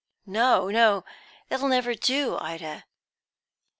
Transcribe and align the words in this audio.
"No, 0.25 0.69
no; 0.71 1.05
that'll 1.47 1.67
never 1.67 1.93
do, 1.93 2.35
Ida." 2.39 2.85